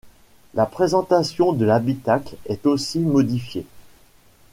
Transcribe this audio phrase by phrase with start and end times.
[0.55, 3.67] La présentation de l’habitacle est aussi modifiée.